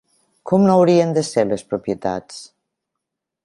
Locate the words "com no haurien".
0.51-1.11